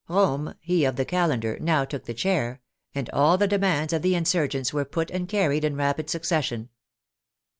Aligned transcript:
Romme 0.09 0.55
(he 0.61 0.83
of 0.83 0.95
the 0.95 1.05
calendar) 1.05 1.59
now 1.61 1.85
took 1.85 2.05
the 2.05 2.15
chair, 2.15 2.59
and 2.95 3.07
all 3.11 3.37
the 3.37 3.47
demands 3.47 3.93
of 3.93 4.01
the 4.01 4.15
insurgents 4.15 4.73
were 4.73 4.83
put 4.83 5.11
and 5.11 5.29
carried 5.29 5.63
in 5.63 5.75
rapid 5.75 6.09
succes 6.09 6.45
sion. 6.45 6.69